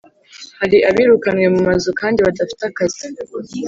[0.59, 3.05] hari abirukanwe mu mazu kandi badafite akazi